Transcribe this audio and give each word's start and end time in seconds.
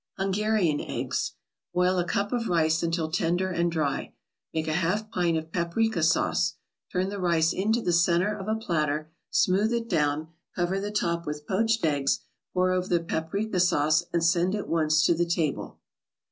HUNGARIAN 0.17 0.79
EGGS 0.79 1.35
Boil 1.75 1.99
a 1.99 2.03
cup 2.03 2.31
of 2.33 2.47
rice 2.49 2.81
until 2.81 3.11
tender 3.11 3.49
and 3.51 3.71
dry. 3.71 4.13
Make 4.51 4.67
a 4.67 4.73
half 4.73 5.11
pint 5.11 5.37
of 5.37 5.51
paprika 5.51 6.01
sauce. 6.01 6.55
Turn 6.91 7.09
the 7.09 7.19
rice 7.19 7.53
into 7.53 7.83
the 7.83 7.93
center 7.93 8.35
of 8.35 8.47
a 8.47 8.55
platter, 8.55 9.11
smooth 9.29 9.71
it 9.71 9.87
down, 9.87 10.29
cover 10.55 10.79
the 10.79 10.89
top 10.89 11.27
with 11.27 11.45
poached 11.45 11.85
eggs, 11.85 12.21
pour 12.51 12.71
over 12.71 12.87
the 12.87 12.99
paprika 12.99 13.59
sauce 13.59 14.03
and 14.11 14.23
send 14.25 14.55
at 14.55 14.67
once 14.67 15.05
to 15.05 15.13
the 15.13 15.23
table. 15.23 15.79